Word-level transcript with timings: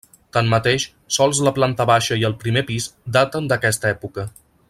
Tanmateix, 0.35 0.85
sols 1.17 1.41
la 1.47 1.53
planta 1.57 1.87
baixa 1.91 2.17
i 2.23 2.27
el 2.31 2.35
primer 2.45 2.65
pis 2.71 2.89
daten 3.19 3.53
d'aquesta 3.53 3.93
època. 3.99 4.29